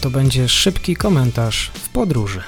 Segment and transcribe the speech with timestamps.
[0.00, 2.42] to będzie szybki komentarz w podróży.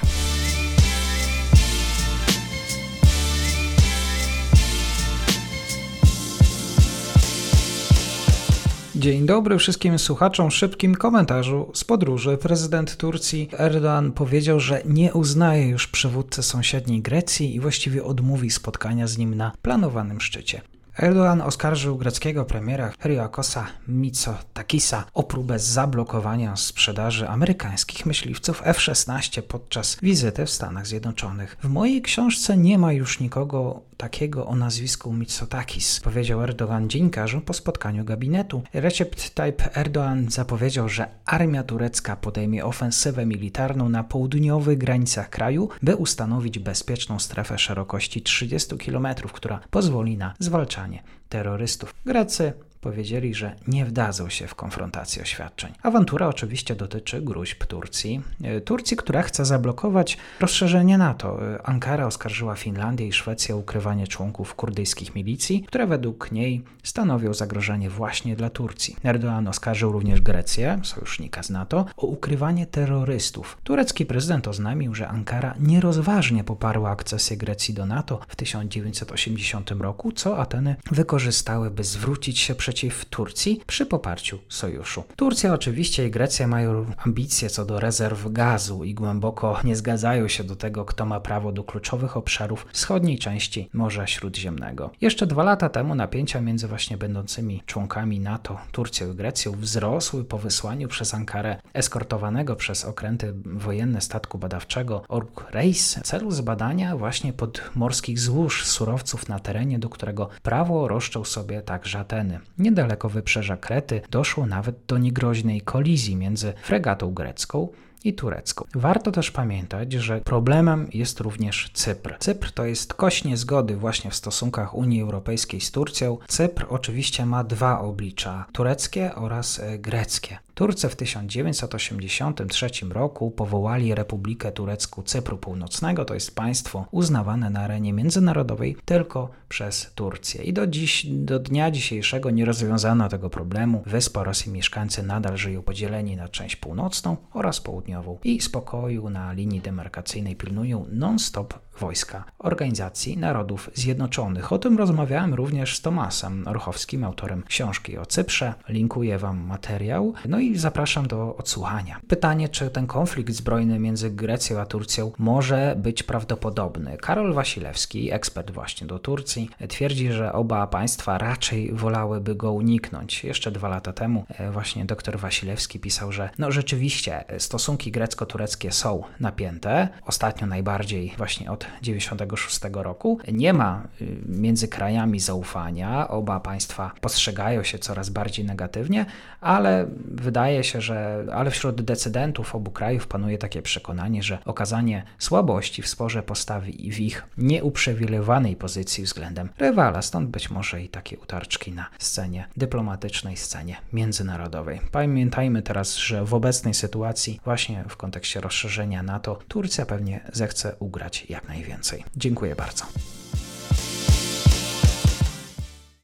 [8.95, 10.51] Dzień dobry wszystkim słuchaczom.
[10.51, 12.37] Szybkim komentarzu z podróży.
[12.37, 19.07] Prezydent Turcji Erdoğan powiedział, że nie uznaje już przywódcy sąsiedniej Grecji i właściwie odmówi spotkania
[19.07, 20.72] z nim na planowanym szczycie.
[20.97, 30.45] Erdogan oskarżył greckiego premiera Hyriokosa Mitsotakisa o próbę zablokowania sprzedaży amerykańskich myśliwców F-16 podczas wizyty
[30.45, 31.57] w Stanach Zjednoczonych.
[31.63, 37.53] W mojej książce nie ma już nikogo takiego o nazwisku Mitsotakis, powiedział Erdogan dziennikarzom po
[37.53, 38.63] spotkaniu gabinetu.
[38.73, 45.95] Recep Tayyip Erdogan zapowiedział, że armia turecka podejmie ofensywę militarną na południowych granicach kraju, by
[45.95, 51.95] ustanowić bezpieczną strefę szerokości 30 km, która pozwoli na zwalczanie terrorystów.
[52.05, 55.73] Grecy powiedzieli, że nie wdadzą się w konfrontację oświadczeń.
[55.83, 58.21] Awantura oczywiście dotyczy gruźb Turcji.
[58.43, 61.53] E, Turcji, która chce zablokować rozszerzenie NATO.
[61.53, 67.33] E, Ankara oskarżyła Finlandię i Szwecję o ukrywanie członków kurdyjskich milicji, które według niej stanowią
[67.33, 68.95] zagrożenie właśnie dla Turcji.
[69.03, 73.57] Erdogan oskarżył również Grecję, sojusznika z NATO, o ukrywanie terrorystów.
[73.63, 80.37] Turecki prezydent oznajmił, że Ankara nierozważnie poparła akcesję Grecji do NATO w 1980 roku, co
[80.37, 85.03] Ateny wykorzystały, by zwrócić się przeciw przeciw Turcji przy poparciu sojuszu.
[85.15, 90.43] Turcja oczywiście i Grecja mają ambicje co do rezerw gazu i głęboko nie zgadzają się
[90.43, 94.91] do tego, kto ma prawo do kluczowych obszarów wschodniej części Morza Śródziemnego.
[95.01, 100.37] Jeszcze dwa lata temu napięcia między właśnie będącymi członkami NATO, Turcją i Grecją wzrosły po
[100.37, 107.33] wysłaniu przez Ankarę eskortowanego przez okręty wojenne statku badawczego Ork Reis w celu zbadania właśnie
[107.33, 112.39] podmorskich złóż surowców na terenie, do którego prawo roszczą sobie także Ateny.
[112.63, 117.67] Niedaleko wybrzeża Krety doszło nawet do niegroźnej kolizji między fregatą grecką
[118.03, 118.65] i turecką.
[118.75, 122.15] Warto też pamiętać, że problemem jest również Cypr.
[122.19, 126.17] Cypr to jest kość niezgody właśnie w stosunkach Unii Europejskiej z Turcją.
[126.27, 130.37] Cypr oczywiście ma dwa oblicza: tureckie oraz e, greckie.
[130.55, 137.93] Turcy w 1983 roku powołali Republikę Turecką Cypru Północnego, to jest państwo uznawane na arenie
[137.93, 140.43] międzynarodowej tylko przez Turcję.
[140.43, 143.83] I do, dziś, do dnia dzisiejszego nie rozwiązano tego problemu.
[143.85, 149.33] Wyspa oraz jej mieszkańcy nadal żyją podzieleni na część północną oraz południową i spokoju na
[149.33, 154.53] linii demarkacyjnej pilnują non-stop wojska Organizacji Narodów Zjednoczonych.
[154.53, 158.53] O tym rozmawiałem również z Tomasem Orchowskim, autorem książki o Cyprze.
[158.69, 160.13] Linkuję Wam materiał.
[160.25, 161.99] No i zapraszam do odsłuchania.
[162.07, 166.97] Pytanie, czy ten konflikt zbrojny między Grecją a Turcją może być prawdopodobny?
[166.97, 173.23] Karol Wasilewski, ekspert właśnie do Turcji, twierdzi, że oba państwa raczej wolałyby go uniknąć.
[173.23, 179.03] Jeszcze dwa lata temu e, właśnie dr Wasilewski pisał, że no rzeczywiście stosunki grecko-tureckie są
[179.19, 179.89] napięte.
[180.05, 183.19] Ostatnio najbardziej właśnie od 96 roku.
[183.31, 186.07] Nie ma y, między krajami zaufania.
[186.07, 189.05] Oba państwa postrzegają się coraz bardziej negatywnie,
[189.41, 195.81] ale wydaje się, że ale wśród decydentów obu krajów panuje takie przekonanie, że okazanie słabości
[195.81, 201.71] w sporze postawi w ich nieuprzywilejowanej pozycji względem rywala, stąd być może i takie utarczki
[201.71, 204.79] na scenie dyplomatycznej, scenie międzynarodowej.
[204.91, 211.25] Pamiętajmy teraz, że w obecnej sytuacji, właśnie w kontekście rozszerzenia NATO, Turcja pewnie zechce ugrać
[211.29, 212.03] jak najwięcej.
[212.17, 212.85] Dziękuję bardzo.